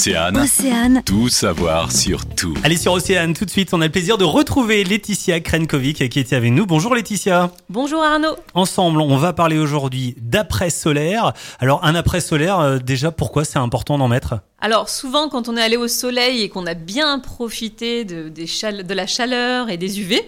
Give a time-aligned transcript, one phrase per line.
[0.00, 1.02] Océane, Océane.
[1.06, 2.52] tout savoir sur tout.
[2.62, 6.20] Allez sur Océane tout de suite, on a le plaisir de retrouver Laetitia Krenkovic qui
[6.20, 6.66] était avec nous.
[6.66, 7.50] Bonjour Laetitia.
[7.70, 8.36] Bonjour Arnaud.
[8.52, 11.32] Ensemble, on va parler aujourd'hui d'après solaire.
[11.60, 14.34] Alors un après solaire, euh, déjà pourquoi c'est important d'en mettre?
[14.60, 18.46] Alors souvent quand on est allé au soleil et qu'on a bien profité de, des
[18.46, 20.20] chale- de la chaleur et des UV,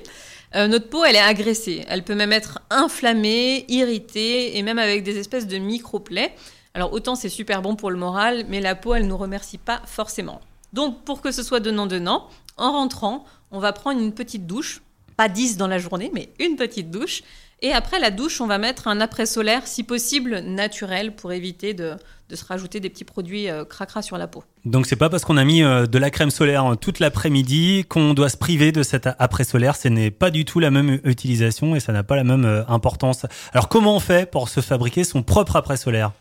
[0.57, 1.85] euh, notre peau elle est agressée.
[1.91, 6.33] Elle peut même être inflammée, irritée et même avec des espèces de micro-plaies.
[6.79, 9.83] Alors autant c'est super bon pour le moral, mais la peau elle nous remercie pas
[9.85, 10.41] forcément.
[10.73, 14.81] Donc pour que ce soit donnant-donnant, en rentrant, on va prendre une petite douche,
[15.17, 17.23] pas 10 dans la journée, mais une petite douche.
[17.63, 21.97] Et après la douche, on va mettre un après-solaire, si possible naturel, pour éviter de,
[22.29, 24.45] de se rajouter des petits produits euh, cracra sur la peau.
[24.65, 27.87] Donc c'est pas parce qu'on a mis euh, de la crème solaire euh, toute l'après-midi
[27.89, 29.75] qu'on doit se priver de cet après solaire.
[29.75, 32.65] Ce n'est pas du tout la même utilisation et ça n'a pas la même euh,
[32.69, 33.27] importance.
[33.53, 36.13] Alors comment on fait pour se fabriquer son propre après solaire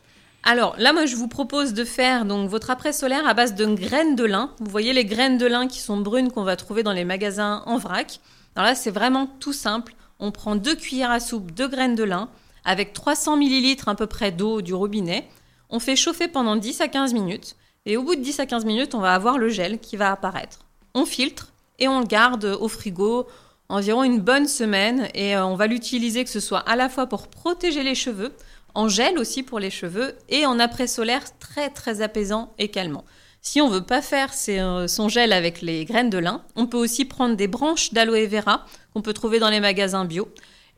[0.50, 4.16] Alors là, moi, je vous propose de faire donc votre après-solaire à base de graines
[4.16, 4.52] de lin.
[4.62, 7.64] Vous voyez les graines de lin qui sont brunes qu'on va trouver dans les magasins
[7.66, 8.22] en vrac.
[8.56, 9.94] Alors là, c'est vraiment tout simple.
[10.20, 12.30] On prend deux cuillères à soupe de graines de lin
[12.64, 15.28] avec 300 ml à peu près d'eau du robinet.
[15.70, 17.58] On fait chauffer pendant 10 à 15 minutes.
[17.86, 20.14] Et au bout de 10 à 15 minutes, on va avoir le gel qui va
[20.14, 20.60] apparaître.
[20.94, 23.28] On filtre et on le garde au frigo
[23.70, 25.10] environ une bonne semaine.
[25.14, 28.34] Et euh, on va l'utiliser que ce soit à la fois pour protéger les cheveux,
[28.74, 33.06] en gel aussi pour les cheveux et en après solaire très très apaisant et calmant.
[33.42, 36.78] Si on veut pas faire euh, son gel avec les graines de lin, on peut
[36.78, 40.28] aussi prendre des branches d'aloe vera qu'on peut trouver dans les magasins bio.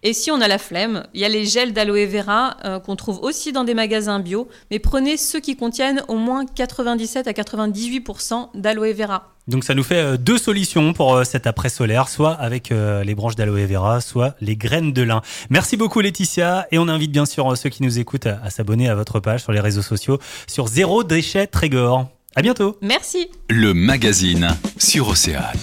[0.01, 2.95] Et si on a la flemme, il y a les gels d'aloe vera euh, qu'on
[2.95, 7.31] trouve aussi dans des magasins bio, mais prenez ceux qui contiennent au moins 97 à
[7.31, 9.33] 98% d'aloe vera.
[9.47, 13.15] Donc ça nous fait euh, deux solutions pour euh, cet après solaire, soit avec les
[13.15, 15.21] branches d'aloe vera, soit les graines de lin.
[15.49, 18.87] Merci beaucoup Laetitia et on invite bien sûr ceux qui nous écoutent à, à s'abonner
[18.87, 22.07] à votre page sur les réseaux sociaux sur Zéro Déchet Trégor.
[22.35, 22.77] À bientôt.
[22.81, 25.57] Merci Le magazine sur Océane.